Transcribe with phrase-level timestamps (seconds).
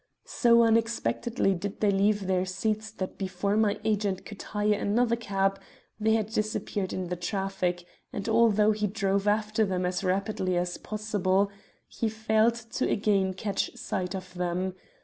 [0.25, 5.61] So unexpectedly did they leave their seats that before my agent could hire another cab
[5.99, 10.79] they had disappeared in the traffic, and although he drove after them as rapidly as
[10.79, 11.51] possible,
[11.87, 14.73] he failed to again catch sight of them.